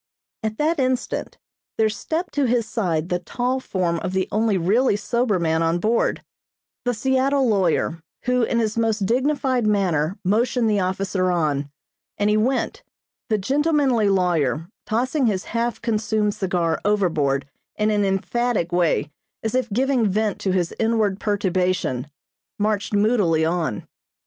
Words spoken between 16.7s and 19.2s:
overboard in an emphatic way